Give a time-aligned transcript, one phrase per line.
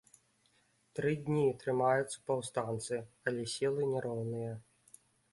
[0.99, 2.95] Тры дні трымаюцца паўстанцы,
[3.33, 4.57] але сілы няроўныя.